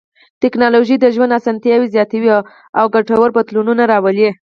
ټکنالوژي 0.41 0.95
د 0.99 1.05
ژوند 1.15 1.35
اسانتیاوې 1.39 1.87
زیاتوي 1.95 2.29
او 2.79 2.85
ګټور 2.95 3.27
بدلونونه 3.37 3.83
راولي. 3.91 4.29